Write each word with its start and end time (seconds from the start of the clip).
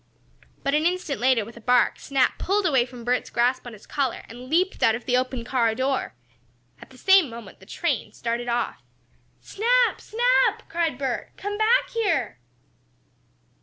But, 0.63 0.73
an 0.73 0.87
instant 0.87 1.19
later, 1.21 1.45
with 1.45 1.57
a 1.57 1.61
bark, 1.61 1.99
Snap 1.99 2.39
pulled 2.39 2.65
away 2.65 2.87
from 2.87 3.03
Bert's 3.03 3.29
grasp 3.29 3.67
on 3.67 3.73
his 3.73 3.85
collar, 3.85 4.23
and 4.27 4.49
leaped 4.49 4.81
out 4.81 4.95
of 4.95 5.05
the 5.05 5.15
open 5.15 5.43
car 5.45 5.75
door. 5.75 6.15
At 6.81 6.89
the 6.89 6.97
same 6.97 7.29
moment 7.29 7.59
the 7.59 7.67
train 7.67 8.11
started 8.11 8.47
off. 8.49 8.81
"Snap! 9.41 10.01
Snap!" 10.01 10.67
cried 10.69 10.97
Bert. 10.97 11.33
"Come 11.37 11.55
back 11.55 11.91
here!" 11.91 12.39